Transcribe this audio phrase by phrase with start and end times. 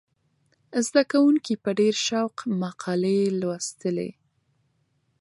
[0.87, 4.09] زده کوونکي په ډېر شوق مقالې لوستلې.